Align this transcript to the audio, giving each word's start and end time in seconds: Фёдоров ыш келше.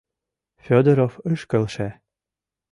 Фёдоров 0.65 1.13
ыш 1.31 1.39
келше. 1.49 1.87